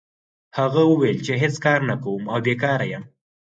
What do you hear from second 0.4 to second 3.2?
هغه وویل چې هېڅ کار نه کوم او بیکاره یم.